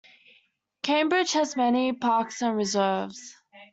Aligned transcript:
Cambridge 0.81 1.33
has 1.33 1.55
many 1.55 1.93
parks 1.93 2.41
and 2.41 2.57
reserves. 2.57 3.35